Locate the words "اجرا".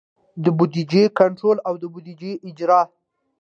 2.47-2.81